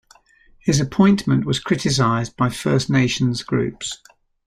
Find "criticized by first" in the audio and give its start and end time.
1.59-2.89